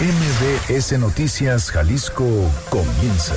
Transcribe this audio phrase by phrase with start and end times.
[0.00, 2.26] MBS Noticias Jalisco
[2.70, 3.34] comienza.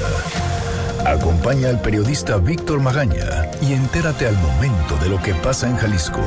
[1.06, 6.22] Acompaña al periodista Víctor Magaña y entérate al momento de lo que pasa en Jalisco.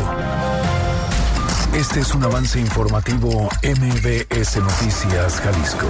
[1.75, 5.87] Este es un avance informativo MBS Noticias Jalisco.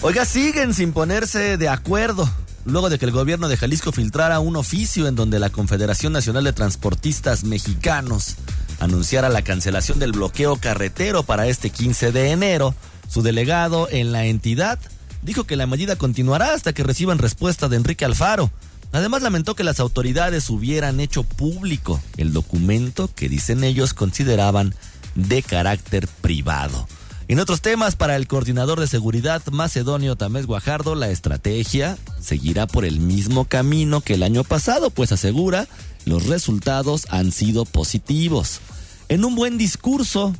[0.00, 2.28] Oiga, siguen sin ponerse de acuerdo.
[2.64, 6.42] Luego de que el gobierno de Jalisco filtrara un oficio en donde la Confederación Nacional
[6.42, 8.34] de Transportistas Mexicanos
[8.80, 12.74] anunciara la cancelación del bloqueo carretero para este 15 de enero,
[13.08, 14.78] su delegado en la entidad
[15.22, 18.50] dijo que la medida continuará hasta que reciban respuesta de Enrique Alfaro.
[18.92, 24.74] Además lamentó que las autoridades hubieran hecho público el documento que dicen ellos consideraban
[25.14, 26.88] de carácter privado.
[27.28, 32.84] En otros temas, para el coordinador de seguridad macedonio Tamés Guajardo, la estrategia seguirá por
[32.84, 35.68] el mismo camino que el año pasado, pues asegura
[36.04, 38.60] los resultados han sido positivos.
[39.08, 40.34] En un buen discurso,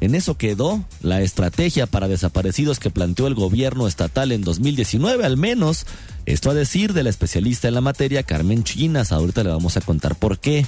[0.00, 5.36] en eso quedó la estrategia para desaparecidos que planteó el gobierno estatal en 2019, al
[5.36, 5.86] menos.
[6.26, 9.12] Esto a decir de la especialista en la materia, Carmen Chinas.
[9.12, 10.66] Ahorita le vamos a contar por qué.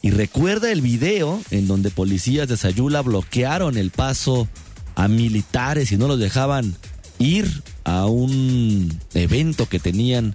[0.00, 4.46] Y recuerda el video en donde policías de Sayula bloquearon el paso
[4.94, 6.76] a militares y no los dejaban
[7.18, 10.34] ir a un evento que tenían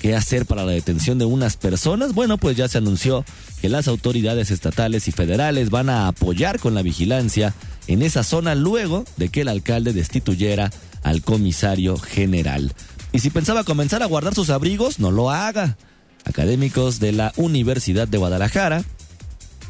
[0.00, 3.24] qué hacer para la detención de unas personas, bueno, pues ya se anunció
[3.60, 7.54] que las autoridades estatales y federales van a apoyar con la vigilancia
[7.86, 10.70] en esa zona luego de que el alcalde destituyera
[11.02, 12.72] al comisario general.
[13.12, 15.76] Y si pensaba comenzar a guardar sus abrigos, no lo haga.
[16.24, 18.82] Académicos de la Universidad de Guadalajara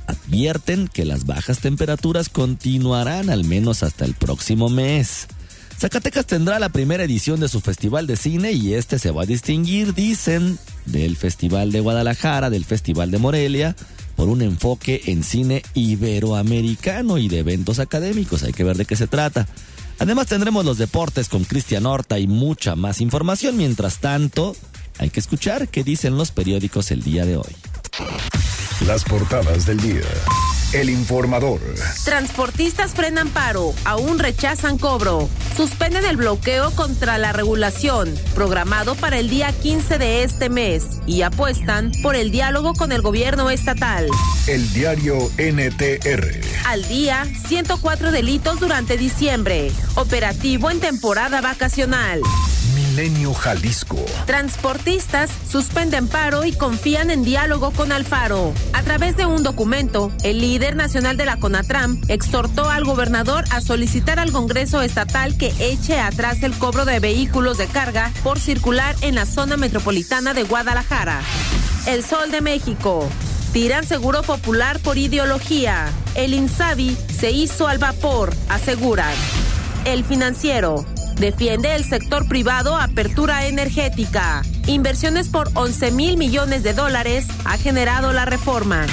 [0.06, 5.26] advierten que las bajas temperaturas continuarán al menos hasta el próximo mes.
[5.78, 9.26] Zacatecas tendrá la primera edición de su Festival de Cine y este se va a
[9.26, 13.76] distinguir, dicen, del Festival de Guadalajara, del Festival de Morelia,
[14.16, 18.42] por un enfoque en cine iberoamericano y de eventos académicos.
[18.44, 19.46] Hay que ver de qué se trata.
[19.98, 23.56] Además tendremos los deportes con Cristian Horta y mucha más información.
[23.56, 24.56] Mientras tanto,
[24.98, 27.56] hay que escuchar qué dicen los periódicos el día de hoy.
[28.86, 30.02] Las portadas del día.
[30.74, 31.60] El informador.
[32.04, 35.30] Transportistas frenan paro, aún rechazan cobro.
[35.56, 41.22] Suspenden el bloqueo contra la regulación, programado para el día 15 de este mes, y
[41.22, 44.08] apuestan por el diálogo con el gobierno estatal.
[44.48, 46.40] El diario NTR.
[46.66, 49.70] Al día, 104 delitos durante diciembre.
[49.94, 52.20] Operativo en temporada vacacional.
[52.94, 53.96] Milenio Jalisco.
[54.24, 58.54] Transportistas suspenden paro y confían en diálogo con Alfaro.
[58.72, 63.60] A través de un documento, el líder nacional de la CONATRAM exhortó al gobernador a
[63.60, 68.94] solicitar al Congreso estatal que eche atrás el cobro de vehículos de carga por circular
[69.00, 71.20] en la zona metropolitana de Guadalajara.
[71.88, 73.08] El Sol de México.
[73.52, 75.88] Tiran seguro popular por ideología.
[76.14, 79.14] El INSABI se hizo al vapor, aseguran.
[79.84, 80.93] El financiero.
[81.18, 84.42] Defiende el sector privado apertura energética.
[84.66, 88.86] Inversiones por 11 mil millones de dólares ha generado la reforma.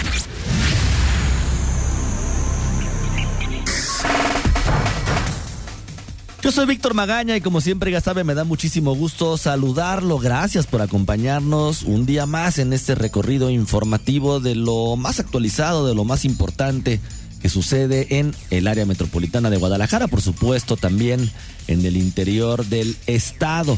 [6.44, 10.18] Yo soy Víctor Magaña y como siempre ya sabe me da muchísimo gusto saludarlo.
[10.18, 15.94] Gracias por acompañarnos un día más en este recorrido informativo de lo más actualizado, de
[15.94, 17.00] lo más importante
[17.42, 21.30] que sucede en el área metropolitana de Guadalajara, por supuesto también
[21.68, 23.78] en el interior del estado.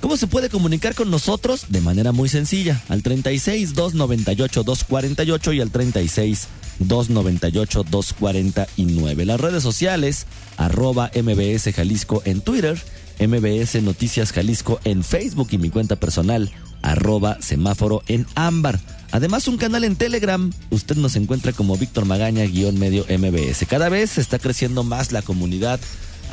[0.00, 1.66] ¿Cómo se puede comunicar con nosotros?
[1.68, 6.48] De manera muy sencilla, al 36 298 248 y al 36
[6.80, 9.24] 298 249.
[9.24, 12.78] Las redes sociales, arroba MBS Jalisco en Twitter,
[13.18, 16.52] MBS Noticias Jalisco en Facebook y mi cuenta personal,
[16.82, 18.78] arroba semáforo en ámbar.
[19.12, 20.52] Además, un canal en Telegram.
[20.70, 23.66] Usted nos encuentra como Víctor Magaña, guion medio MBS.
[23.68, 25.80] Cada vez está creciendo más la comunidad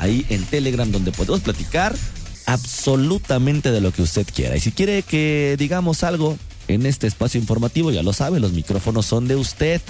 [0.00, 1.94] ahí en Telegram, donde podemos platicar
[2.46, 4.56] absolutamente de lo que usted quiera.
[4.56, 6.36] Y si quiere que digamos algo
[6.68, 9.80] en este espacio informativo, ya lo sabe, los micrófonos son de usted.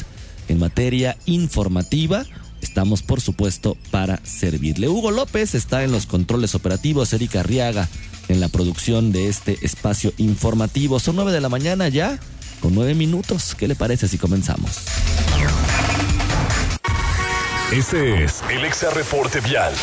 [0.47, 2.27] En materia informativa,
[2.61, 4.89] estamos por supuesto para servirle.
[4.89, 7.89] Hugo López está en los controles operativos, Erika Arriaga
[8.29, 11.01] en la producción de este espacio informativo.
[11.01, 12.19] Son nueve de la mañana ya
[12.65, 13.55] con nueve minutos.
[13.55, 14.79] ¿Qué le parece si comenzamos?
[17.71, 19.75] Este es el Exa Reporte Vial.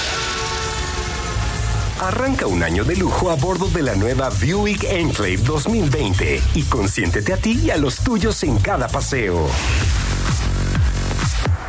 [2.00, 7.33] Arranca un año de lujo a bordo de la nueva Buick Enclave 2020 y consiéntete
[7.33, 9.48] a ti y a los tuyos en cada paseo.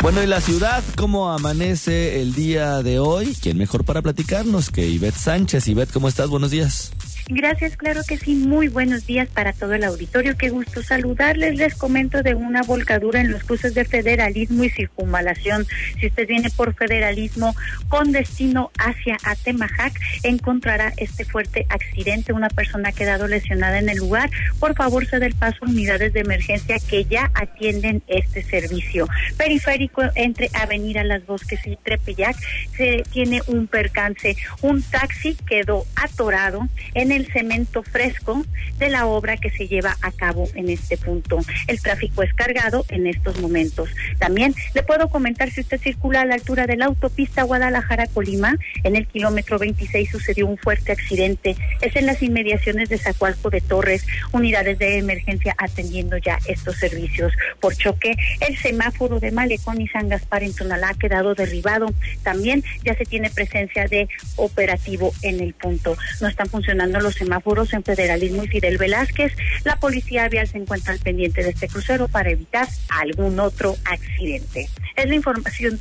[0.01, 3.37] Bueno, ¿y la ciudad cómo amanece el día de hoy?
[3.39, 5.69] ¿Quién mejor para platicarnos que Ivette Sánchez?
[5.69, 6.31] Ivette, ¿cómo estás?
[6.31, 6.91] Buenos días.
[7.29, 8.35] Gracias, claro que sí.
[8.35, 10.37] Muy buenos días para todo el auditorio.
[10.37, 11.57] Qué gusto saludarles.
[11.57, 15.67] Les comento de una volcadura en los cruces de federalismo y circunvalación.
[16.01, 17.55] Si usted viene por federalismo
[17.89, 19.93] con destino hacia Atemajac,
[20.25, 22.33] encontrará este fuerte accidente.
[22.33, 24.29] Una persona ha quedado lesionada en el lugar.
[24.59, 29.07] Por favor, se el paso a unidades de emergencia que ya atienden este servicio.
[29.37, 32.37] Periférico entre Avenida Las Bosques y Trepeyac
[32.77, 34.37] se tiene un percance.
[34.63, 38.45] Un taxi quedó atorado en el cemento fresco
[38.79, 41.39] de la obra que se lleva a cabo en este punto.
[41.67, 43.91] El tráfico es cargado en estos momentos.
[44.19, 48.97] También le puedo comentar si usted circula a la altura de la autopista Guadalajara-Colima, en
[48.97, 51.57] el kilómetro 26 sucedió un fuerte accidente.
[51.81, 57.33] Es en las inmediaciones de Zacualco de Torres, unidades de emergencia atendiendo ya estos servicios.
[57.61, 61.93] Por choque, el semáforo de Malecón y San Gaspar en Tonalá ha quedado derribado.
[62.23, 65.97] También ya se tiene presencia de operativo en el punto.
[66.21, 69.33] No están funcionando los semáforos en Federalismo y Fidel Velázquez.
[69.65, 74.69] La policía vial se encuentra al pendiente de este crucero para evitar algún otro accidente.
[74.97, 75.79] Es la información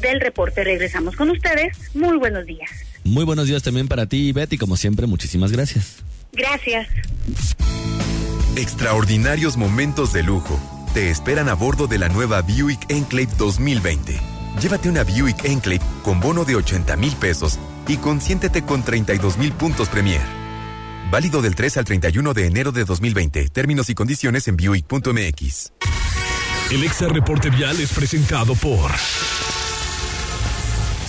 [0.00, 0.64] del reporte.
[0.64, 1.76] Regresamos con ustedes.
[1.94, 2.70] Muy buenos días.
[3.04, 4.58] Muy buenos días también para ti, Betty.
[4.58, 6.02] Como siempre, muchísimas gracias.
[6.32, 6.88] Gracias.
[8.56, 10.60] Extraordinarios momentos de lujo
[10.92, 14.18] te esperan a bordo de la nueva Buick Enclave 2020.
[14.60, 19.52] Llévate una Buick Enclave con bono de 80 mil pesos y consiéntete con 32 mil
[19.52, 20.39] puntos Premier.
[21.10, 23.48] Válido del 3 al 31 de enero de 2020.
[23.48, 25.72] Términos y condiciones en Buick.mx.
[26.70, 28.92] El Exa Reporte Vial es presentado por.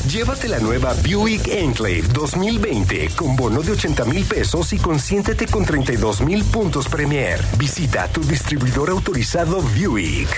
[0.08, 5.64] Llévate la nueva Buick Enclave 2020 con bono de 80 mil pesos y consiéntete con
[5.64, 7.40] 32 mil puntos Premier.
[7.60, 10.30] Visita tu distribuidor autorizado Buick.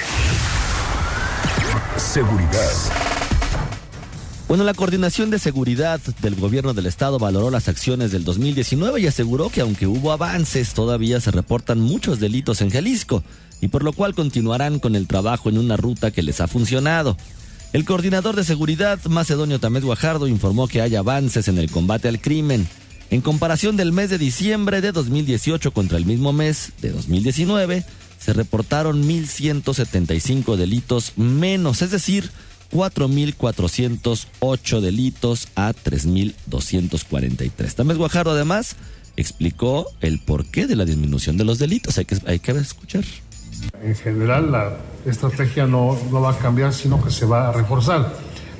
[1.95, 3.12] Seguridad.
[4.47, 9.07] Bueno, la Coordinación de Seguridad del Gobierno del Estado valoró las acciones del 2019 y
[9.07, 13.23] aseguró que aunque hubo avances, todavía se reportan muchos delitos en Jalisco
[13.61, 17.15] y por lo cual continuarán con el trabajo en una ruta que les ha funcionado.
[17.71, 22.19] El coordinador de seguridad, Macedonio Tamés Guajardo, informó que hay avances en el combate al
[22.19, 22.67] crimen.
[23.09, 27.85] En comparación del mes de diciembre de 2018 contra el mismo mes de 2019,
[28.19, 32.29] se reportaron 1.175 delitos menos, es decir,
[32.73, 37.75] 4.408 delitos a 3.243.
[37.75, 38.75] Tamés Guajardo además
[39.15, 41.99] explicó el porqué de la disminución de los delitos.
[41.99, 43.03] Hay que, hay que escuchar.
[43.83, 44.75] En general, la
[45.05, 48.11] estrategia no, no va a cambiar, sino que se va a reforzar.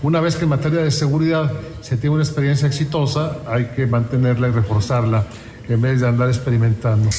[0.04, 1.52] Una vez que en materia de seguridad
[1.82, 5.26] se tiene una experiencia exitosa, hay que mantenerla y reforzarla
[5.68, 7.10] en vez de andar experimentando.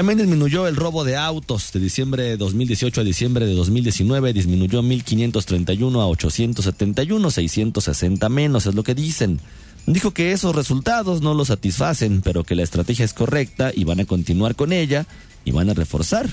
[0.00, 4.80] También disminuyó el robo de autos de diciembre de 2018 a diciembre de 2019, disminuyó
[4.82, 9.42] 1.531 a 871, 660 menos, es lo que dicen.
[9.84, 14.00] Dijo que esos resultados no lo satisfacen, pero que la estrategia es correcta y van
[14.00, 15.06] a continuar con ella
[15.44, 16.30] y van a reforzar,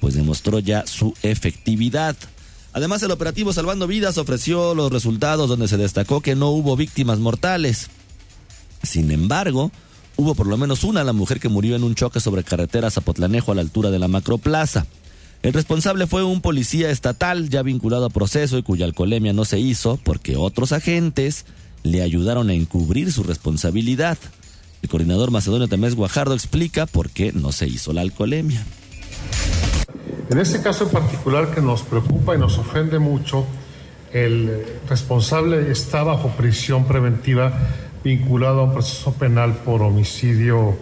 [0.00, 2.16] pues demostró ya su efectividad.
[2.72, 7.18] Además, el operativo Salvando Vidas ofreció los resultados donde se destacó que no hubo víctimas
[7.18, 7.90] mortales.
[8.82, 9.70] Sin embargo,
[10.20, 13.52] hubo por lo menos una, la mujer que murió en un choque sobre carretera Zapotlanejo
[13.52, 14.86] a la altura de la Macroplaza.
[15.42, 19.58] El responsable fue un policía estatal ya vinculado a proceso y cuya alcoholemia no se
[19.58, 21.46] hizo porque otros agentes
[21.82, 24.18] le ayudaron a encubrir su responsabilidad.
[24.82, 28.62] El coordinador macedonio Temés Guajardo explica por qué no se hizo la alcoholemia.
[30.28, 33.46] En este caso en particular que nos preocupa y nos ofende mucho,
[34.12, 37.54] el responsable está bajo prisión preventiva
[38.02, 40.76] vinculado a un proceso penal por homicidio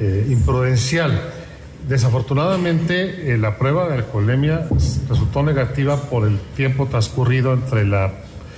[0.00, 1.32] eh, imprudencial.
[1.88, 4.68] Desafortunadamente, eh, la prueba de alcoholemia
[5.08, 8.12] resultó negativa por el tiempo transcurrido entre la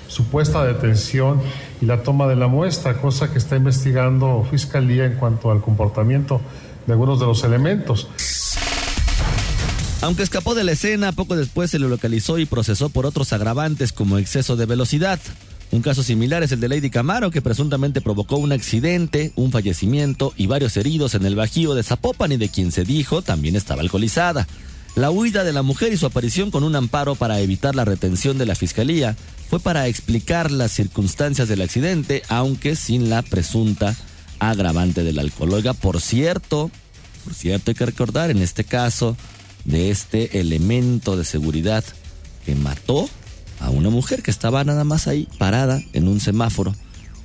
[0.08, 1.40] supuesta detención
[1.80, 6.40] y la toma de la muestra, cosa que está investigando Fiscalía en cuanto al comportamiento
[6.86, 8.08] de algunos de los elementos.
[10.02, 13.92] Aunque escapó de la escena, poco después se le localizó y procesó por otros agravantes
[13.92, 15.20] como exceso de velocidad.
[15.72, 20.34] Un caso similar es el de Lady Camaro, que presuntamente provocó un accidente, un fallecimiento
[20.36, 23.82] y varios heridos en el Bajío de Zapopan y de quien se dijo también estaba
[23.82, 24.48] alcoholizada.
[24.96, 28.36] La huida de la mujer y su aparición con un amparo para evitar la retención
[28.36, 29.16] de la fiscalía
[29.48, 33.94] fue para explicar las circunstancias del accidente, aunque sin la presunta
[34.40, 35.54] agravante del alcohol.
[35.54, 36.72] Oiga, por cierto,
[37.24, 39.16] por cierto hay que recordar en este caso
[39.64, 41.84] de este elemento de seguridad
[42.44, 43.08] que mató
[43.60, 46.74] a una mujer que estaba nada más ahí parada en un semáforo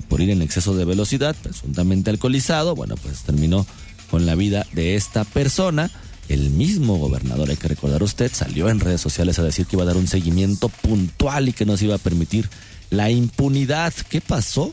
[0.08, 3.66] por ir en exceso de velocidad, presuntamente alcoholizado, bueno, pues terminó
[4.10, 5.90] con la vida de esta persona.
[6.28, 9.82] El mismo gobernador, hay que recordar usted, salió en redes sociales a decir que iba
[9.82, 12.48] a dar un seguimiento puntual y que no se iba a permitir
[12.90, 13.92] la impunidad.
[14.08, 14.72] ¿Qué pasó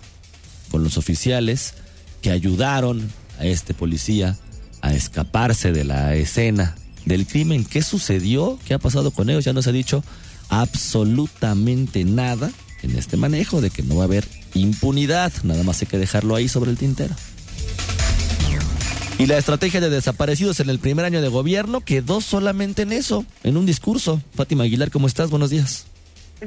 [0.70, 1.76] con los oficiales
[2.22, 4.38] que ayudaron a este policía
[4.82, 7.66] a escaparse de la escena del crimen.
[7.66, 8.60] ¿Qué sucedió?
[8.66, 9.46] ¿Qué ha pasado con ellos?
[9.46, 10.04] Ya nos ha dicho
[10.50, 12.52] absolutamente nada
[12.84, 15.32] en este manejo de que no va a haber impunidad.
[15.44, 17.16] Nada más hay que dejarlo ahí sobre el tintero.
[19.20, 23.26] Y la estrategia de desaparecidos en el primer año de gobierno quedó solamente en eso,
[23.44, 24.22] en un discurso.
[24.36, 25.30] Fátima Aguilar, ¿cómo estás?
[25.30, 25.86] Buenos días.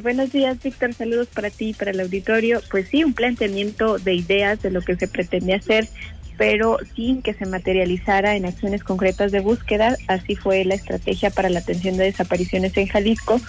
[0.03, 0.93] Buenos días, Víctor.
[0.93, 2.61] Saludos para ti y para el auditorio.
[2.71, 5.89] Pues sí, un planteamiento de ideas de lo que se pretende hacer,
[6.37, 9.97] pero sin que se materializara en acciones concretas de búsqueda.
[10.09, 13.41] Así fue la estrategia para la atención de desapariciones en Jalisco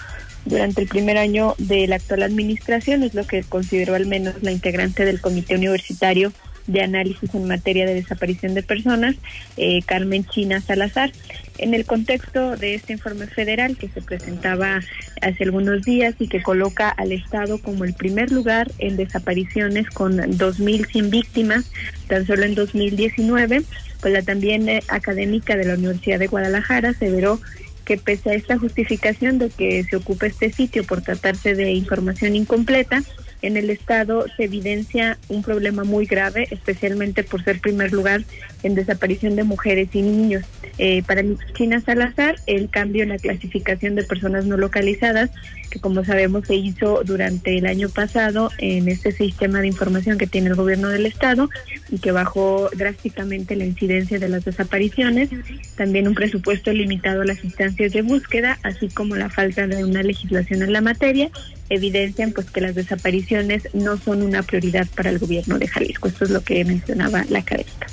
[0.48, 4.52] durante el primer año de la actual administración, es lo que consideró al menos la
[4.52, 6.32] integrante del Comité Universitario
[6.68, 9.16] de Análisis en Materia de Desaparición de Personas,
[9.56, 11.10] eh, Carmen China Salazar.
[11.56, 14.80] En el contexto de este informe federal que se presentaba
[15.22, 20.18] hace algunos días y que coloca al Estado como el primer lugar en desapariciones con
[20.18, 21.72] 2.100 víctimas,
[22.06, 23.62] tan solo en 2019,
[24.00, 27.40] pues la también eh, académica de la Universidad de Guadalajara aseveró
[27.88, 32.36] que pese a esta justificación de que se ocupe este sitio por tratarse de información
[32.36, 33.02] incompleta,
[33.40, 38.24] en el Estado se evidencia un problema muy grave, especialmente por ser primer lugar
[38.62, 40.44] en desaparición de mujeres y niños.
[40.78, 41.22] Eh, para
[41.54, 45.30] China Salazar, el cambio en la clasificación de personas no localizadas,
[45.70, 50.26] que como sabemos se hizo durante el año pasado en este sistema de información que
[50.26, 51.50] tiene el gobierno del Estado
[51.90, 55.30] y que bajó drásticamente la incidencia de las desapariciones,
[55.76, 60.02] también un presupuesto limitado a las instancias de búsqueda, así como la falta de una
[60.02, 61.30] legislación en la materia,
[61.70, 66.08] evidencian pues que las desapariciones no son una prioridad para el gobierno de Jalisco.
[66.08, 67.86] Esto es lo que mencionaba la académica.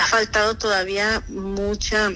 [0.00, 2.10] Ha faltado todavía mucha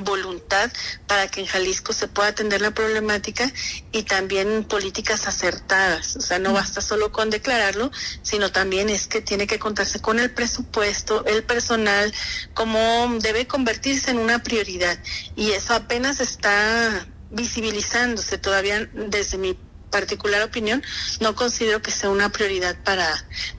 [0.00, 0.68] voluntad
[1.06, 3.52] para que en Jalisco se pueda atender la problemática
[3.92, 6.16] y también políticas acertadas.
[6.16, 7.92] O sea, no basta solo con declararlo,
[8.22, 12.12] sino también es que tiene que contarse con el presupuesto, el personal,
[12.52, 14.98] como debe convertirse en una prioridad.
[15.36, 19.56] Y eso apenas está visibilizándose todavía desde mi
[19.92, 20.82] particular opinión,
[21.20, 23.08] no considero que sea una prioridad para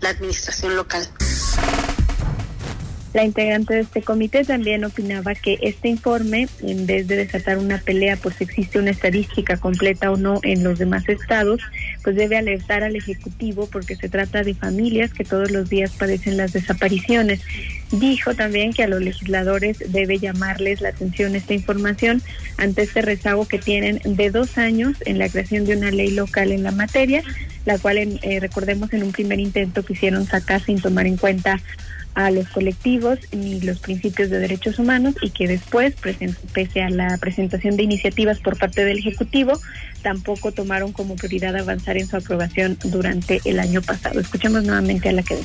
[0.01, 1.07] la administración local.
[3.15, 7.77] La integrante de este comité también opinaba que este informe, en vez de desatar una
[7.77, 11.62] pelea por si existe una estadística completa o no en los demás estados,
[12.03, 16.36] pues debe alertar al Ejecutivo porque se trata de familias que todos los días padecen
[16.36, 17.39] las desapariciones.
[17.89, 22.22] Dijo también que a los legisladores debe llamarles la atención esta información
[22.57, 26.51] ante este rezago que tienen de dos años en la creación de una ley local
[26.51, 27.24] en la materia,
[27.63, 31.62] la cual eh, recordemos en un primer intento quisieron sacar sin tomar en cuenta
[32.15, 35.93] a los colectivos ni los principios de derechos humanos y que después,
[36.53, 39.60] pese a la presentación de iniciativas por parte del Ejecutivo,
[40.01, 44.19] tampoco tomaron como prioridad avanzar en su aprobación durante el año pasado.
[44.19, 45.38] Escuchemos nuevamente a la que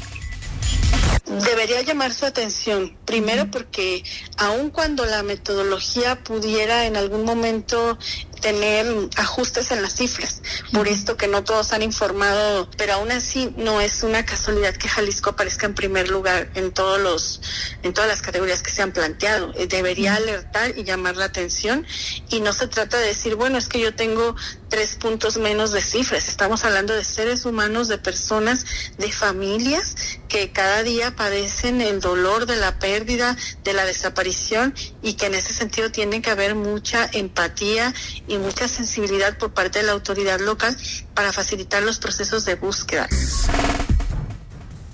[1.44, 2.96] debería llamar su atención.
[3.04, 4.02] Primero porque
[4.36, 7.98] aun cuando la metodología pudiera en algún momento
[8.40, 10.42] tener ajustes en las cifras,
[10.72, 14.88] por esto que no todos han informado, pero aún así no es una casualidad que
[14.88, 17.40] Jalisco aparezca en primer lugar en todos los,
[17.82, 19.52] en todas las categorías que se han planteado.
[19.56, 21.86] Eh, debería alertar y llamar la atención
[22.30, 24.34] y no se trata de decir, bueno, es que yo tengo
[24.68, 26.28] tres puntos menos de cifras.
[26.28, 28.64] Estamos hablando de seres humanos, de personas,
[28.98, 29.94] de familias
[30.30, 34.72] que cada día padecen el dolor de la pérdida, de la desaparición
[35.02, 37.92] y que en ese sentido tiene que haber mucha empatía
[38.28, 40.74] y mucha sensibilidad por parte de la autoridad local
[41.14, 43.08] para facilitar los procesos de búsqueda.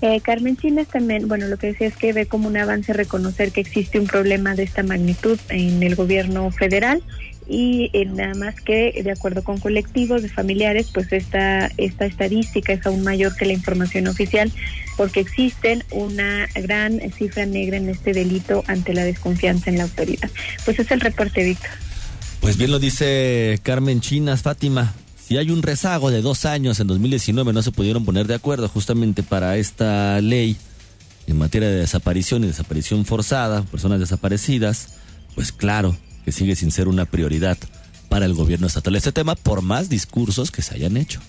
[0.01, 3.53] Eh, Carmen Chines también, bueno, lo que decía es que ve como un avance reconocer
[3.53, 7.03] que existe un problema de esta magnitud en el gobierno federal
[7.49, 12.73] y eh, nada más que de acuerdo con colectivos de familiares, pues esta, esta estadística
[12.73, 14.51] es aún mayor que la información oficial
[14.97, 20.31] porque existen una gran cifra negra en este delito ante la desconfianza en la autoridad.
[20.65, 21.71] Pues es el reporte, Víctor.
[22.41, 24.95] Pues bien lo dice Carmen Chinas, Fátima.
[25.23, 28.69] Si hay un rezago de dos años en 2019, no se pudieron poner de acuerdo
[28.69, 30.57] justamente para esta ley
[31.27, 34.95] en materia de desaparición y desaparición forzada, personas desaparecidas,
[35.35, 37.57] pues claro que sigue sin ser una prioridad
[38.09, 41.21] para el gobierno estatal este tema, por más discursos que se hayan hecho.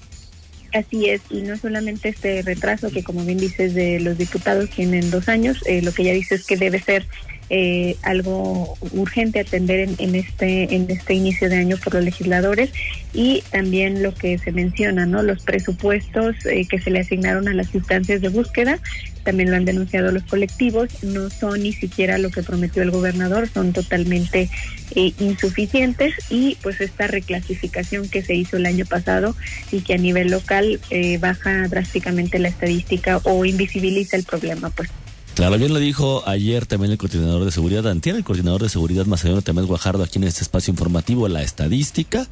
[0.73, 5.09] Así es, y no solamente este retraso que como bien dices de los diputados tienen
[5.11, 7.05] dos años, eh, lo que ya dices es que debe ser
[7.49, 12.71] eh, algo urgente atender en, este en este inicio de año por los legisladores
[13.13, 15.23] y también lo que se menciona, ¿no?
[15.23, 18.79] Los presupuestos eh, que se le asignaron a las instancias de búsqueda,
[19.23, 23.47] también lo han denunciado los colectivos, no son ni siquiera lo que prometió el gobernador,
[23.47, 24.49] son totalmente
[24.95, 29.37] eh, insuficientes y pues esta reclasificación que se hizo el año pasado
[29.71, 30.81] y que a nivel local
[31.19, 34.89] baja drásticamente la estadística o invisibiliza el problema, pues
[35.37, 39.05] Claro, bien lo dijo ayer también el coordinador de seguridad, antier el coordinador de seguridad
[39.05, 42.25] Macedonio Tamés Guajardo aquí en este espacio informativo, la estadística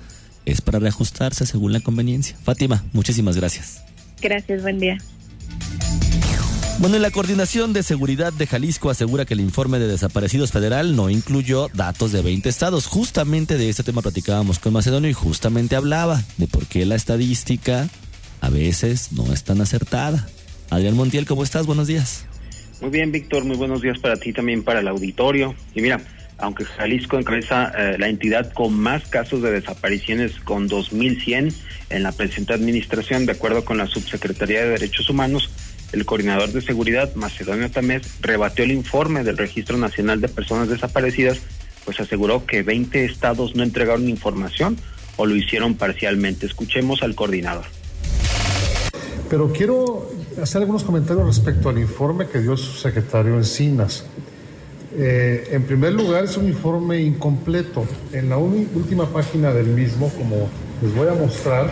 [0.45, 2.35] es para reajustarse según la conveniencia.
[2.43, 3.83] Fátima, muchísimas gracias.
[4.19, 4.97] Gracias, buen día.
[6.79, 11.11] Bueno, la Coordinación de Seguridad de Jalisco asegura que el informe de desaparecidos federal no
[11.11, 12.87] incluyó datos de 20 estados.
[12.87, 17.87] Justamente de este tema platicábamos con Macedonio y justamente hablaba de por qué la estadística
[18.41, 20.27] a veces no es tan acertada.
[20.71, 21.67] Adrián Montiel, ¿cómo estás?
[21.67, 22.25] Buenos días.
[22.81, 25.55] Muy bien, Víctor, muy buenos días para ti también para el auditorio.
[25.73, 26.01] Y mira,
[26.37, 31.53] aunque Jalisco encabeza eh, la entidad con más casos de desapariciones con 2.100
[31.89, 35.49] en la presente administración, de acuerdo con la Subsecretaría de Derechos Humanos,
[35.93, 41.39] el coordinador de seguridad, Macedonio Tamés, rebatió el informe del Registro Nacional de Personas Desaparecidas,
[41.85, 44.77] pues aseguró que 20 estados no entregaron información
[45.15, 46.45] o lo hicieron parcialmente.
[46.45, 47.65] Escuchemos al coordinador.
[49.29, 50.09] Pero quiero
[50.41, 54.05] hacer algunos comentarios respecto al informe que dio su secretario Encinas.
[54.97, 57.85] Eh, en primer lugar, es un informe incompleto.
[58.11, 60.49] En la última página del mismo, como
[60.81, 61.69] les voy a mostrar,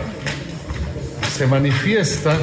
[1.36, 2.36] se manifiesta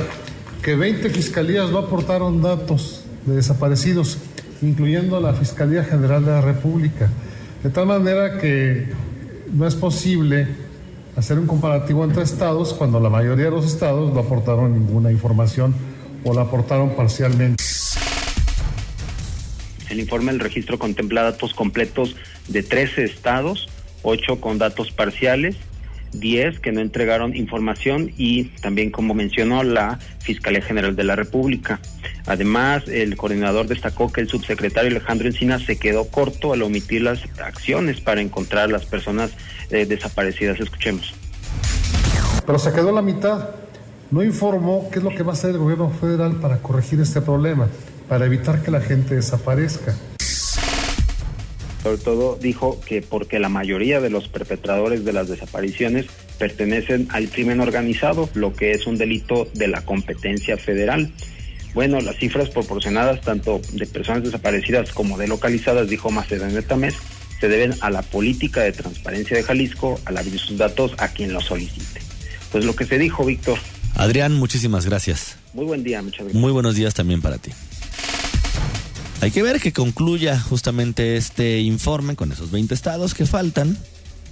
[0.61, 4.17] que 20 fiscalías no aportaron datos de desaparecidos,
[4.61, 7.09] incluyendo la Fiscalía General de la República.
[7.63, 8.87] De tal manera que
[9.53, 10.47] no es posible
[11.15, 15.73] hacer un comparativo entre estados cuando la mayoría de los estados no aportaron ninguna información
[16.23, 17.63] o la aportaron parcialmente.
[19.89, 22.15] El informe del registro contempla datos completos
[22.47, 23.67] de 13 estados,
[24.03, 25.57] 8 con datos parciales
[26.13, 31.79] 10 que no entregaron información y también, como mencionó, la Fiscalía General de la República.
[32.25, 37.23] Además, el coordinador destacó que el subsecretario Alejandro Encina se quedó corto al omitir las
[37.39, 39.31] acciones para encontrar a las personas
[39.69, 40.59] eh, desaparecidas.
[40.59, 41.13] Escuchemos.
[42.45, 43.49] Pero se quedó la mitad.
[44.11, 47.21] No informó qué es lo que va a hacer el gobierno federal para corregir este
[47.21, 47.69] problema,
[48.09, 49.95] para evitar que la gente desaparezca.
[51.81, 57.29] Sobre todo dijo que porque la mayoría de los perpetradores de las desapariciones pertenecen al
[57.29, 61.13] crimen organizado, lo que es un delito de la competencia federal.
[61.73, 66.95] Bueno, las cifras proporcionadas tanto de personas desaparecidas como de localizadas, dijo Macedonio Tamés,
[67.39, 71.31] se deben a la política de transparencia de Jalisco al abrir sus datos a quien
[71.31, 72.01] los solicite.
[72.51, 73.57] Pues lo que se dijo, Víctor.
[74.01, 75.35] Adrián, muchísimas gracias.
[75.53, 76.41] Muy buen día, muchas gracias.
[76.41, 77.51] Muy buenos días también para ti.
[79.21, 83.77] Hay que ver que concluya justamente este informe con esos 20 estados que faltan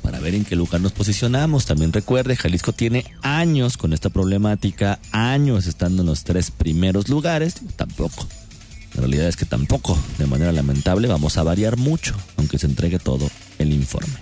[0.02, 1.68] para ver en qué lugar nos posicionamos.
[1.68, 7.58] También recuerde, Jalisco tiene años con esta problemática, años estando en los tres primeros lugares,
[7.76, 8.28] tampoco.
[8.96, 12.98] La realidad es que tampoco, de manera lamentable, vamos a variar mucho, aunque se entregue
[12.98, 13.30] todo
[13.60, 14.16] el informe.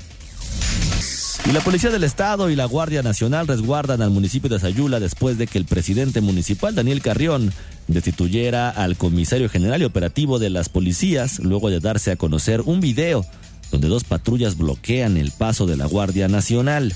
[1.45, 5.38] Y la Policía del Estado y la Guardia Nacional resguardan al municipio de Sayula después
[5.38, 7.54] de que el presidente municipal, Daniel Carrión,
[7.88, 12.82] destituyera al comisario general y operativo de las policías luego de darse a conocer un
[12.82, 13.26] video
[13.71, 16.93] donde dos patrullas bloquean el paso de la Guardia Nacional.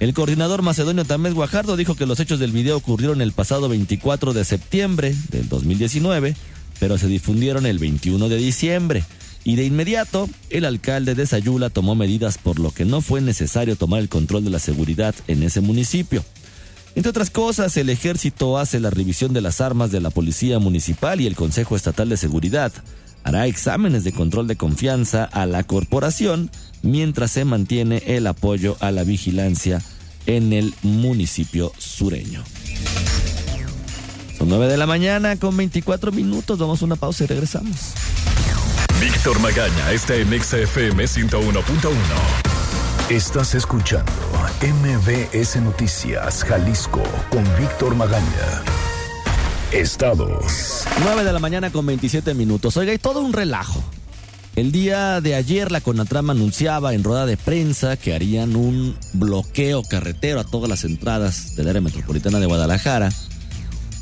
[0.00, 4.32] El coordinador macedonio Tamés Guajardo dijo que los hechos del video ocurrieron el pasado 24
[4.32, 6.36] de septiembre del 2019,
[6.78, 9.04] pero se difundieron el 21 de diciembre.
[9.48, 13.76] Y de inmediato, el alcalde de Sayula tomó medidas por lo que no fue necesario
[13.76, 16.22] tomar el control de la seguridad en ese municipio.
[16.94, 21.22] Entre otras cosas, el ejército hace la revisión de las armas de la Policía Municipal
[21.22, 22.74] y el Consejo Estatal de Seguridad
[23.24, 26.50] hará exámenes de control de confianza a la corporación
[26.82, 29.80] mientras se mantiene el apoyo a la vigilancia
[30.26, 32.44] en el municipio sureño.
[34.36, 36.58] Son 9 de la mañana con 24 minutos.
[36.58, 37.94] Damos una pausa y regresamos.
[39.00, 41.92] Víctor Magaña está en XFM 101.1.
[43.08, 44.10] Estás escuchando
[44.60, 48.64] MBS Noticias Jalisco con Víctor Magaña.
[49.70, 50.84] Estados.
[51.04, 52.76] 9 de la mañana con 27 minutos.
[52.76, 53.80] Oiga, y todo un relajo.
[54.56, 59.84] El día de ayer la Conatram anunciaba en rueda de prensa que harían un bloqueo
[59.84, 63.10] carretero a todas las entradas del área metropolitana de Guadalajara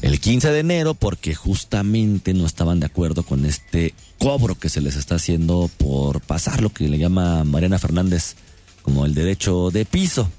[0.06, 4.80] el 15 de enero porque justamente no estaban de acuerdo con este cobro que se
[4.80, 8.36] les está haciendo por pasar lo que le llama Mariana Fernández
[8.82, 10.30] como el derecho de piso.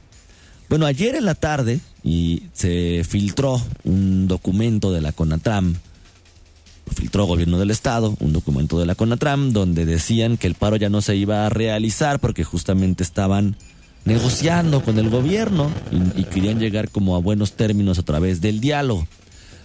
[0.70, 5.74] Bueno, ayer en la tarde y se filtró un documento de la CONATRAM,
[6.86, 10.78] lo filtró gobierno del estado, un documento de la CONATRAM donde decían que el paro
[10.78, 13.58] ya no se iba a realizar porque justamente estaban
[14.06, 18.62] negociando con el gobierno y, y querían llegar como a buenos términos a través del
[18.62, 19.06] diálogo.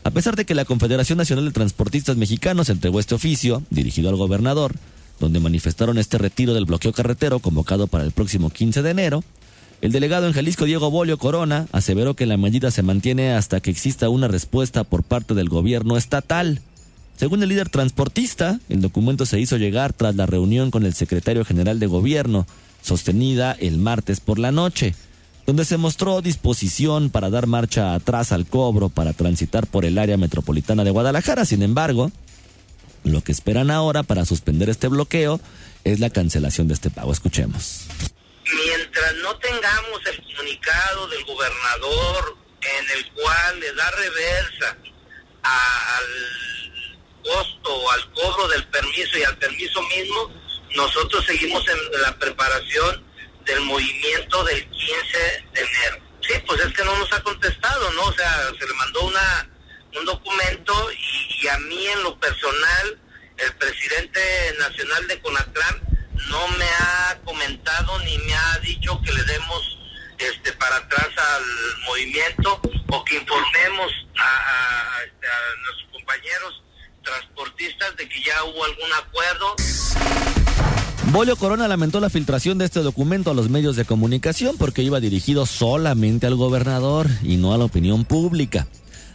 [0.04, 4.16] A pesar de que la Confederación Nacional de Transportistas Mexicanos entregó este oficio, dirigido al
[4.16, 4.74] gobernador,
[5.20, 9.24] donde manifestaron este retiro del bloqueo carretero convocado para el próximo 15 de enero,
[9.80, 13.70] el delegado en Jalisco Diego Bolio Corona aseveró que la medida se mantiene hasta que
[13.70, 16.60] exista una respuesta por parte del gobierno estatal.
[17.16, 21.44] Según el líder transportista, el documento se hizo llegar tras la reunión con el secretario
[21.44, 22.46] general de gobierno,
[22.80, 24.94] sostenida el martes por la noche,
[25.46, 30.16] donde se mostró disposición para dar marcha atrás al cobro para transitar por el área
[30.16, 31.44] metropolitana de Guadalajara.
[31.44, 32.12] Sin embargo,
[33.04, 35.40] lo que esperan ahora para suspender este bloqueo
[35.84, 37.12] es la cancelación de este pago.
[37.12, 37.86] Escuchemos.
[38.66, 44.78] Mientras no tengamos el comunicado del gobernador en el cual le da reversa
[45.42, 46.04] al
[47.24, 50.30] costo al cobro del permiso y al permiso mismo,
[50.76, 53.11] nosotros seguimos en la preparación
[53.44, 55.18] del movimiento del 15
[55.52, 55.96] de enero.
[56.20, 58.04] Sí, pues es que no nos ha contestado, ¿no?
[58.04, 59.48] O sea, se le mandó una
[59.98, 62.98] un documento y, a mí en lo personal,
[63.36, 64.20] el presidente
[64.58, 65.80] nacional de CONATRAM
[66.28, 69.78] no me ha comentado ni me ha dicho que le demos
[70.18, 71.44] este para atrás al
[71.86, 75.26] movimiento o que informemos a, a este,
[75.64, 76.62] nuestros compañeros
[77.02, 79.56] transportistas de que ya hubo algún acuerdo.
[81.10, 85.00] Bolio Corona lamentó la filtración de este documento a los medios de comunicación porque iba
[85.00, 88.66] dirigido solamente al gobernador y no a la opinión pública.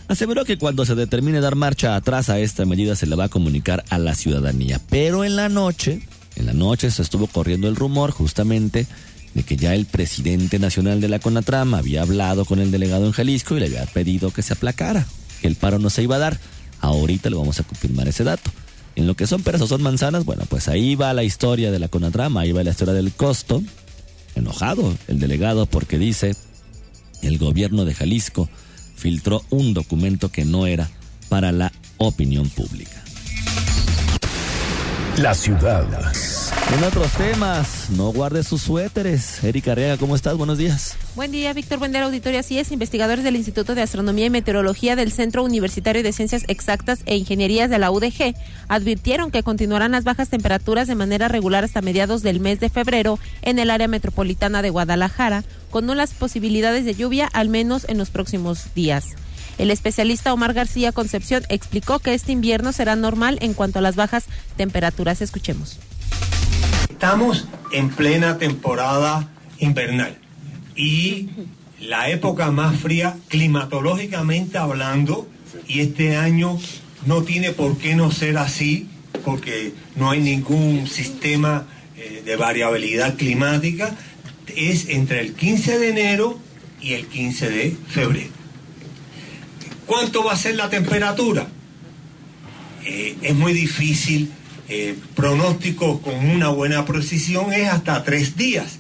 [0.08, 3.30] Aseveró que cuando se determine dar marcha atrás a esta medida se le va a
[3.30, 4.80] comunicar a la ciudadanía.
[4.90, 8.86] Pero en la noche, en la noche se estuvo corriendo el rumor justamente
[9.34, 13.12] de que ya el presidente nacional de la CONATRAM había hablado con el delegado en
[13.12, 15.06] Jalisco y le había pedido que se aplacara,
[15.42, 16.40] el paro no se iba a dar.
[16.80, 18.52] Ahorita le vamos a confirmar ese dato.
[18.98, 21.78] En lo que son peras o son manzanas, bueno, pues ahí va la historia de
[21.78, 23.62] la Conatrama, ahí va la historia del costo.
[24.34, 26.36] Enojado el delegado porque dice,
[27.22, 28.50] el gobierno de Jalisco
[28.96, 30.90] filtró un documento que no era
[31.30, 33.04] para la opinión pública.
[35.18, 35.86] La ciudad.
[36.74, 39.42] En otros temas, no guarde sus suéteres.
[39.42, 40.36] Erika Arriaga, ¿cómo estás?
[40.36, 40.98] Buenos días.
[41.16, 41.80] Buen día, Víctor.
[41.80, 42.42] Buen día, auditorio.
[42.42, 47.00] Así es, investigadores del Instituto de Astronomía y Meteorología del Centro Universitario de Ciencias Exactas
[47.06, 48.36] e Ingenierías de la UDG
[48.68, 53.18] advirtieron que continuarán las bajas temperaturas de manera regular hasta mediados del mes de febrero
[53.44, 58.10] en el área metropolitana de Guadalajara, con nulas posibilidades de lluvia al menos en los
[58.10, 59.16] próximos días.
[59.58, 63.96] El especialista Omar García Concepción explicó que este invierno será normal en cuanto a las
[63.96, 64.26] bajas
[64.58, 65.22] temperaturas.
[65.22, 65.80] Escuchemos.
[66.98, 69.30] Estamos en plena temporada
[69.60, 70.18] invernal
[70.76, 71.30] y
[71.80, 75.28] la época más fría climatológicamente hablando
[75.68, 76.60] y este año
[77.06, 78.88] no tiene por qué no ser así
[79.24, 83.96] porque no hay ningún sistema eh, de variabilidad climática
[84.56, 86.40] es entre el 15 de enero
[86.82, 88.32] y el 15 de febrero
[89.86, 91.46] ¿Cuánto va a ser la temperatura?
[92.84, 94.32] Eh, es muy difícil.
[94.70, 98.80] Eh, pronóstico con una buena precisión es hasta tres días.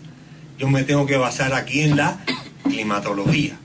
[0.57, 2.19] Yo me tengo que basar aquí en la
[2.63, 3.57] climatología.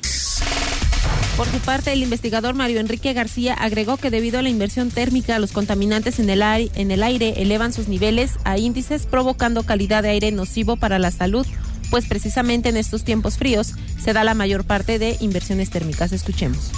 [1.36, 5.38] Por su parte, el investigador Mario Enrique García agregó que debido a la inversión térmica,
[5.38, 10.02] los contaminantes en el, aire, en el aire elevan sus niveles a índices, provocando calidad
[10.02, 11.46] de aire nocivo para la salud,
[11.90, 16.12] pues precisamente en estos tiempos fríos se da la mayor parte de inversiones térmicas.
[16.12, 16.70] Escuchemos.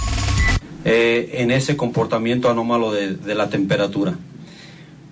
[0.85, 4.15] Eh, en ese comportamiento anómalo de, la temperatura.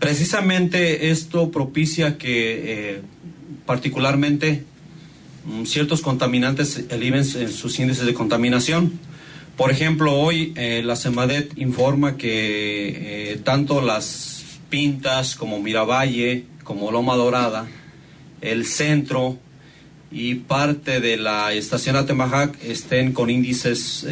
[0.04, 3.02] Precisamente esto propicia que eh,
[3.66, 4.66] particularmente
[5.46, 9.00] mm, ciertos contaminantes eleven en sus índices de contaminación.
[9.56, 17.16] Por ejemplo, hoy eh, la CEMADET informa que tanto las Pintas como Miravalle, como Loma
[17.16, 17.68] Dorada,
[18.42, 19.38] el centro
[20.12, 24.06] y parte de la estación Atemajac estén con índices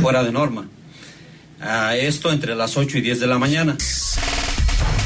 [0.00, 0.68] fuera de norma.
[1.96, 3.76] esto entre las 8 y 10 de la mañana.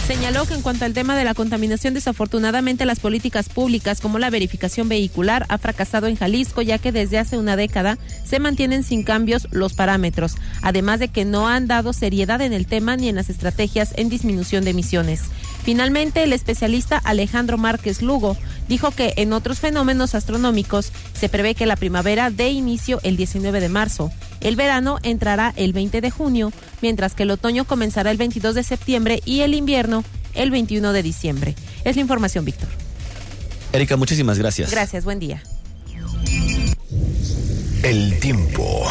[0.06, 4.30] Señaló que en cuanto al tema de la contaminación, desafortunadamente las políticas públicas como la
[4.30, 9.02] verificación vehicular ha fracasado en Jalisco, ya que desde hace una década se mantienen sin
[9.02, 13.16] cambios los parámetros, además de que no han dado seriedad en el tema ni en
[13.16, 15.22] las estrategias en disminución de emisiones.
[15.64, 18.36] Finalmente, el especialista Alejandro Márquez Lugo
[18.68, 23.58] dijo que en otros fenómenos astronómicos se prevé que la primavera dé inicio el 19
[23.58, 28.18] de marzo, el verano entrará el 20 de junio, mientras que el otoño comenzará el
[28.18, 31.54] 22 de septiembre y el invierno el 21 de diciembre.
[31.84, 32.68] Es la información, Víctor.
[33.72, 34.70] Erika, muchísimas gracias.
[34.70, 35.42] Gracias, buen día.
[37.82, 38.86] El tiempo.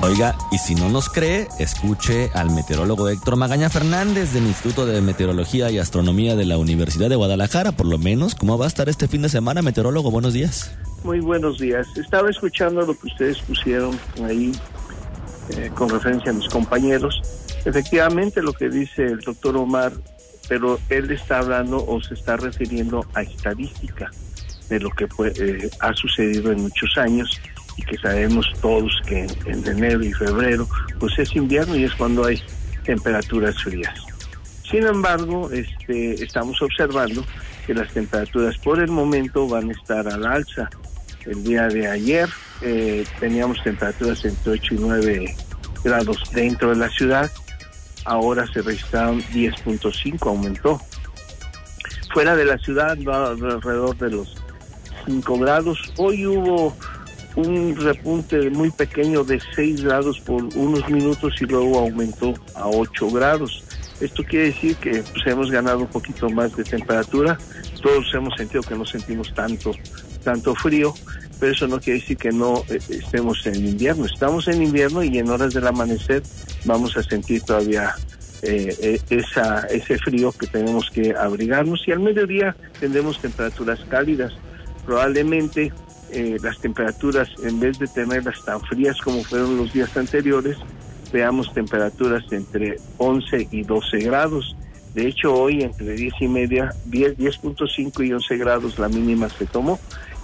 [0.00, 5.00] Oiga, y si no nos cree, escuche al meteorólogo Héctor Magaña Fernández del Instituto de
[5.00, 8.34] Meteorología y Astronomía de la Universidad de Guadalajara, por lo menos.
[8.34, 10.10] ¿Cómo va a estar este fin de semana, meteorólogo?
[10.10, 10.70] Buenos días.
[11.04, 11.86] Muy buenos días.
[11.96, 14.52] Estaba escuchando lo que ustedes pusieron ahí
[15.56, 17.20] eh, con referencia a mis compañeros.
[17.64, 19.92] Efectivamente, lo que dice el doctor Omar,
[20.48, 24.10] pero él está hablando o se está refiriendo a estadística
[24.68, 25.06] de lo que
[25.36, 27.40] eh, ha sucedido en muchos años
[27.76, 31.94] y que sabemos todos que en, en enero y febrero pues es invierno y es
[31.94, 32.42] cuando hay
[32.84, 33.94] temperaturas frías.
[34.70, 37.24] Sin embargo, este, estamos observando
[37.66, 40.68] que las temperaturas por el momento van a estar al alza.
[41.28, 42.28] El día de ayer
[42.62, 45.36] eh, teníamos temperaturas entre 8 y 9
[45.84, 47.30] grados dentro de la ciudad,
[48.06, 50.80] ahora se registraron 10.5, aumentó.
[52.14, 54.34] Fuera de la ciudad alrededor de los
[55.06, 55.78] 5 grados.
[55.98, 56.74] Hoy hubo
[57.36, 63.10] un repunte muy pequeño de 6 grados por unos minutos y luego aumentó a 8
[63.10, 63.64] grados.
[64.00, 67.36] Esto quiere decir que pues, hemos ganado un poquito más de temperatura.
[67.82, 69.72] Todos hemos sentido que no sentimos tanto,
[70.28, 70.92] tanto frío,
[71.40, 74.04] pero eso no quiere decir que no eh, estemos en invierno.
[74.04, 76.22] Estamos en invierno y en horas del amanecer
[76.66, 77.94] vamos a sentir todavía
[78.42, 84.34] eh, eh, esa, ese frío que tenemos que abrigarnos y al mediodía tendremos temperaturas cálidas.
[84.84, 85.72] Probablemente
[86.42, 90.56] las temperaturas, en vez de tenerlas tan frías como fueron los días anteriores,
[91.12, 94.56] veamos temperaturas entre 11 y 12 grados.
[94.94, 99.44] De hecho, hoy entre 10 y media, 10, 10.5 y 11 grados la mínima se
[99.44, 99.78] tomó.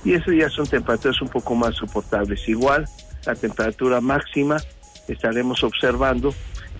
[0.04, 2.46] Y eso ya son temperaturas un poco más soportables.
[2.48, 2.86] Igual,
[3.26, 4.58] la temperatura máxima
[5.08, 6.34] estaremos observando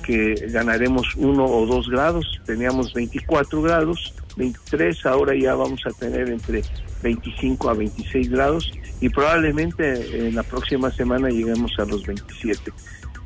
[0.04, 2.40] que ganaremos 1 o 2 grados.
[2.44, 6.62] Teníamos 24 grados, 23, ahora ya vamos a tener entre
[7.02, 12.72] 25 a 26 grados y probablemente en la próxima semana lleguemos a los 27.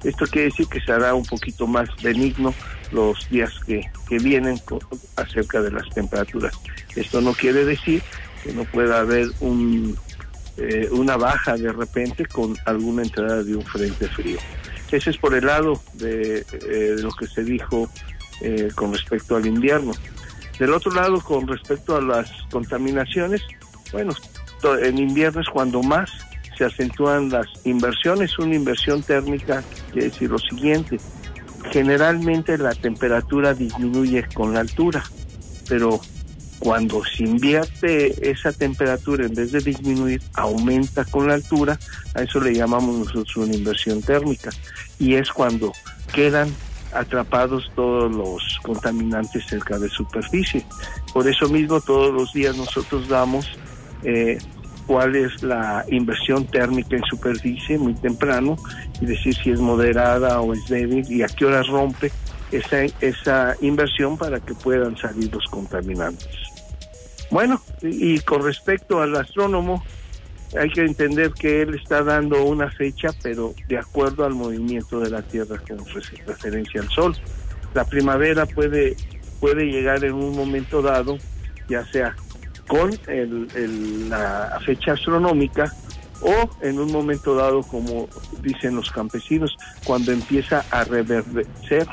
[0.04, 2.54] Esto quiere decir que será un poquito más benigno
[2.92, 4.60] los días que, que vienen
[5.16, 6.54] acerca de las temperaturas.
[6.94, 8.02] Esto no quiere decir
[8.42, 9.96] que no pueda haber un,
[10.56, 14.38] eh, una baja de repente con alguna entrada de un frente frío.
[14.90, 17.88] Ese es por el lado de, eh, lo que se dijo
[18.40, 19.92] eh, con respecto al invierno.
[20.58, 23.42] Del otro lado, con respecto a las contaminaciones,
[23.92, 24.14] bueno,
[24.82, 26.10] en invierno es cuando más
[26.56, 28.36] se acentúan las inversiones.
[28.38, 30.98] Una inversión térmica quiere decir lo siguiente,
[31.70, 35.04] generalmente la temperatura disminuye con la altura,
[35.68, 36.00] pero
[36.58, 41.78] cuando se invierte esa temperatura, en vez de disminuir, aumenta con la altura,
[42.14, 44.50] a eso le llamamos nosotros una inversión térmica.
[44.98, 45.72] Y es cuando
[46.12, 46.52] quedan
[46.92, 50.64] atrapados todos los contaminantes cerca de superficie.
[51.12, 53.46] Por eso mismo todos los días nosotros damos
[54.02, 54.38] eh,
[54.86, 58.56] cuál es la inversión térmica en superficie muy temprano
[59.00, 62.10] y decir si es moderada o es débil y a qué hora rompe
[62.52, 66.28] esa, esa inversión para que puedan salir los contaminantes.
[67.30, 69.84] Bueno, y, con respecto al astrónomo,
[70.58, 75.10] hay que entender que él está dando una fecha, pero de acuerdo al movimiento de
[75.10, 75.84] la Tierra con
[76.26, 77.16] referencia al Sol.
[77.74, 78.96] La primavera puede,
[79.40, 81.18] puede llegar en un momento dado,
[81.68, 82.16] ya sea
[82.66, 82.90] con
[84.08, 85.72] la fecha astronómica
[86.20, 88.08] o en un momento dado, como
[88.42, 91.86] dicen los campesinos, cuando empieza a reverdecer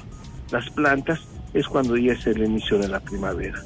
[0.52, 1.20] las plantas,
[1.54, 3.62] es cuando ya es el inicio de la primavera.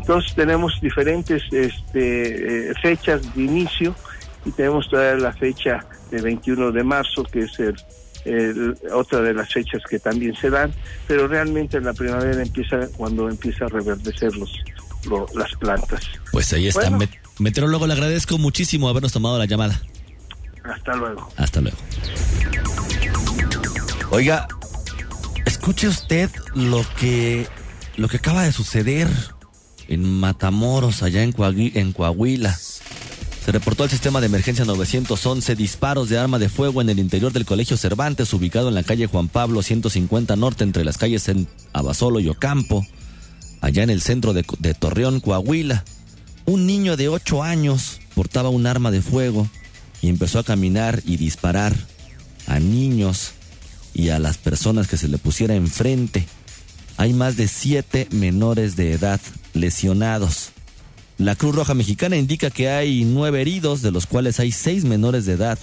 [0.00, 3.94] Entonces tenemos diferentes este, eh, fechas de inicio
[4.44, 9.52] y tenemos todavía la fecha de 21 de marzo, que es el, otra de las
[9.52, 10.72] fechas que también se dan,
[11.06, 14.52] pero realmente la primavera empieza cuando empieza a reverdecer los,
[15.34, 16.02] las plantas.
[16.32, 16.90] Pues ahí está.
[17.38, 19.80] Meteorólogo, le agradezco muchísimo habernos tomado la llamada.
[20.64, 21.28] Hasta luego.
[21.36, 21.76] Hasta luego.
[24.10, 24.46] Oiga,
[25.64, 27.46] escuche usted lo que
[27.96, 29.08] lo que acaba de suceder
[29.88, 31.34] en Matamoros, allá en,
[31.74, 32.54] en Coahuila.
[32.54, 37.32] Se reportó al sistema de emergencia 911 disparos de arma de fuego en el interior
[37.32, 41.48] del Colegio Cervantes, ubicado en la calle Juan Pablo 150 Norte, entre las calles en
[41.72, 42.86] Abasolo y Ocampo
[43.62, 45.82] allá en el centro de, Torreón, Coahuila.
[46.44, 49.48] Un niño de 8 años portaba un arma de fuego
[50.02, 51.74] y empezó a caminar y disparar
[52.48, 53.32] a niños
[53.94, 56.26] y a las personas que se le pusiera enfrente.
[56.96, 59.20] Hay más de siete menores de edad
[59.52, 60.50] lesionados.
[61.16, 65.26] La Cruz Roja Mexicana indica que hay nueve heridos, de los cuales hay seis menores
[65.26, 65.58] de edad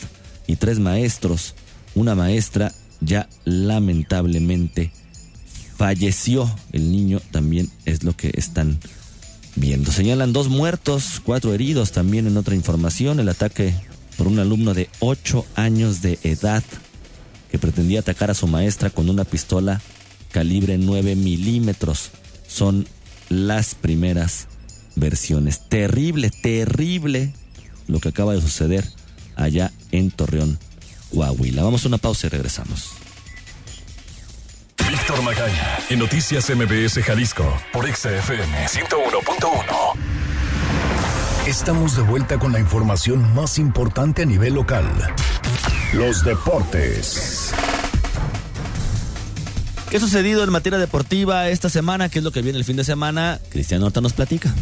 [0.47, 1.55] y tres maestros.
[1.93, 4.91] Una maestra ya lamentablemente
[5.77, 8.79] falleció el niño, también es lo que están
[9.55, 9.91] viendo.
[9.91, 13.19] Señalan dos muertos, cuatro heridos también en otra información.
[13.19, 13.73] El ataque
[14.17, 16.63] por un alumno de 8 años de edad
[17.51, 19.81] que pretendía atacar a su maestra con una pistola
[20.31, 22.11] calibre 9 milímetros.
[22.47, 22.87] Son
[23.29, 24.47] las primeras
[24.95, 25.67] versiones.
[25.69, 27.33] Terrible, terrible
[27.87, 28.87] lo que acaba de suceder
[29.35, 30.57] allá en Torreón,
[31.13, 31.63] Coahuila.
[31.63, 32.91] Vamos a una pausa y regresamos.
[34.89, 39.93] Víctor Magaña, en Noticias MBS Jalisco, por XFM 101.1.
[41.47, 44.85] Estamos de vuelta con la información más importante a nivel local.
[45.93, 47.51] Los deportes.
[49.89, 52.07] ¿Qué ha sucedido en materia deportiva esta semana?
[52.07, 53.41] ¿Qué es lo que viene el fin de semana?
[53.49, 54.53] Cristian Horta nos platica.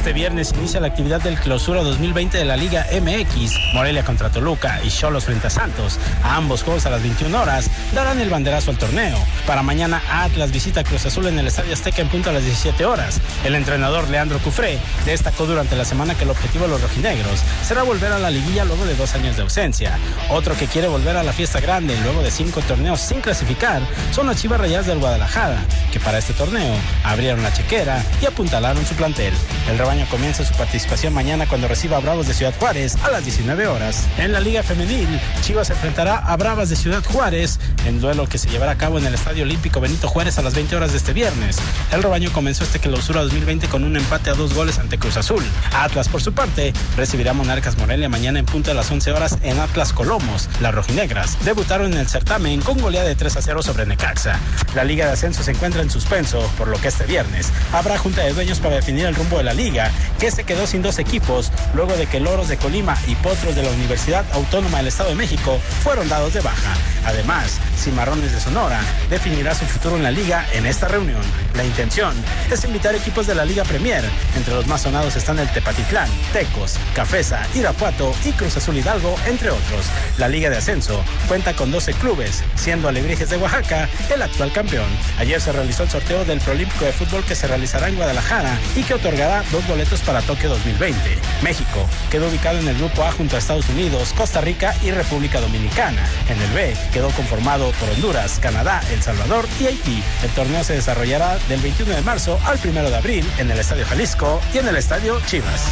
[0.00, 3.74] Este viernes inicia la actividad del clausura 2020 de la Liga MX.
[3.74, 5.98] Morelia contra Toluca y Cholos frente a Santos.
[6.24, 9.18] A ambos juegos a las 21 horas darán el banderazo al torneo.
[9.46, 12.82] Para mañana Atlas visita Cruz Azul en el Estadio Azteca en punto a las 17
[12.86, 13.20] horas.
[13.44, 17.82] El entrenador Leandro Cufré destacó durante la semana que el objetivo de los rojinegros será
[17.82, 19.98] volver a la liguilla luego de dos años de ausencia.
[20.30, 23.82] Otro que quiere volver a la fiesta grande luego de cinco torneos sin clasificar
[24.12, 28.86] son las Chivas Rayas del Guadalajara, que para este torneo abrieron la chequera y apuntalaron
[28.86, 29.34] su plantel.
[29.68, 33.24] El rebaño comienza su participación mañana cuando reciba a Bravos de Ciudad Juárez a las
[33.24, 34.06] 19 horas.
[34.18, 35.08] En la Liga Femenil,
[35.42, 39.06] Chivas enfrentará a Bravas de Ciudad Juárez en duelo que se llevará a cabo en
[39.06, 41.56] el Estadio Olímpico Benito Juárez a las 20 horas de este viernes.
[41.90, 45.44] El rebaño comenzó este clausura 2020 con un empate a dos goles ante Cruz Azul.
[45.72, 49.38] Atlas, por su parte, recibirá a Monarcas Morelia mañana en punto a las 11 horas
[49.42, 50.48] en Atlas Colomos.
[50.60, 54.38] Las rojinegras debutaron en el certamen con goleada de 3 a 0 sobre Necaxa.
[54.76, 58.22] La Liga de Ascenso se encuentra en suspenso, por lo que este viernes habrá junta
[58.22, 59.79] de dueños para definir el rumbo de la liga,
[60.18, 63.62] que se quedó sin dos equipos luego de que Loros de Colima y Potros de
[63.62, 66.74] la Universidad Autónoma del Estado de México fueron dados de baja.
[67.04, 71.22] Además, Cimarrones de Sonora definirá su futuro en la liga en esta reunión.
[71.54, 72.14] La intención
[72.50, 74.04] es invitar equipos de la Liga Premier.
[74.36, 79.50] Entre los más sonados están el Tepatitlán, Tecos, Cafesa, Irapuato y Cruz Azul Hidalgo, entre
[79.50, 79.86] otros.
[80.18, 84.88] La Liga de Ascenso cuenta con 12 clubes, siendo Alebrijes de Oaxaca el actual campeón.
[85.18, 88.82] Ayer se realizó el sorteo del Prolímpico de Fútbol que se realizará en Guadalajara y
[88.82, 90.98] que otorgará dos boletos para Tokio 2020.
[91.42, 95.40] México quedó ubicado en el grupo A junto a Estados Unidos, Costa Rica y República
[95.40, 96.06] Dominicana.
[96.28, 100.02] En el B quedó conformado por Honduras, Canadá, El Salvador y Haití.
[100.22, 103.86] El torneo se desarrollará del 21 de marzo al 1 de abril en el Estadio
[103.86, 105.70] Jalisco y en el Estadio Chivas.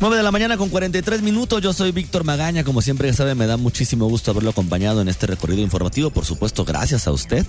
[0.00, 1.60] 9 de la mañana con 43 minutos.
[1.60, 2.62] Yo soy Víctor Magaña.
[2.62, 6.10] Como siempre ya sabe, me da muchísimo gusto haberlo acompañado en este recorrido informativo.
[6.10, 7.44] Por supuesto, gracias a usted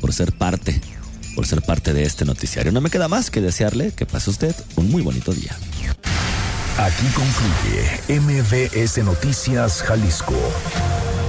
[0.00, 0.80] por ser parte,
[1.36, 2.72] por ser parte de este noticiario.
[2.72, 5.56] No me queda más que desearle que pase usted un muy bonito día.
[6.78, 10.34] Aquí concluye MBS Noticias Jalisco.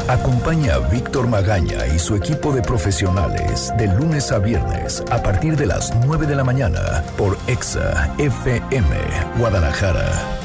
[0.08, 5.56] Acompaña a Víctor Magaña y su equipo de profesionales de lunes a viernes a partir
[5.56, 8.98] de las 9 de la mañana por EXA FM
[9.38, 10.43] Guadalajara.